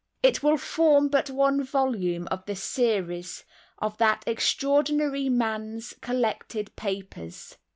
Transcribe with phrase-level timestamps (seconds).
[0.23, 3.43] It will form but one volume of the series
[3.77, 7.57] of that extraordinary man's collected papers.